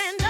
and 0.00 0.29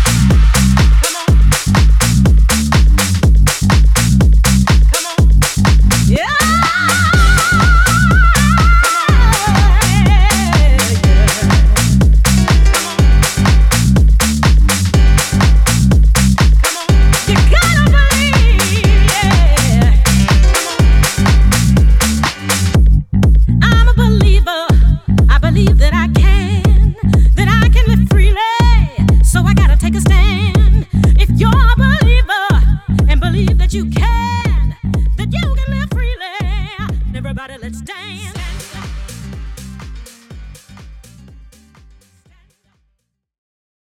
Let's 37.71 37.81
dance. 37.83 38.20